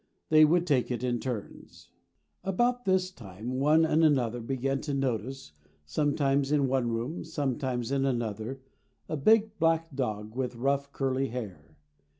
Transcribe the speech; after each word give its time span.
They 0.29 0.45
would 0.45 0.65
take 0.65 0.89
it 0.89 1.03
in 1.03 1.19
turns. 1.19 1.89
About 2.43 2.85
this 2.85 3.11
time 3.11 3.59
one 3.59 3.85
and 3.85 4.03
another 4.03 4.39
began 4.39 4.81
to 4.81 4.95
notice, 4.95 5.51
sometimes 5.85 6.51
in 6.51 6.65
one 6.67 6.89
room, 6.89 7.23
sometimes 7.23 7.91
in 7.91 8.03
another, 8.03 8.61
a 9.07 9.15
big 9.15 9.59
Black 9.59 9.95
Dog 9.95 10.35
with 10.35 10.55
rough 10.55 10.91
curly 10.91 11.27
hair. 11.27 11.77